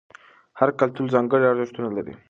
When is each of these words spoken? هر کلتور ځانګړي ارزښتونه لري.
هر 0.59 0.69
کلتور 0.79 1.05
ځانګړي 1.13 1.45
ارزښتونه 1.49 1.89
لري. 1.97 2.13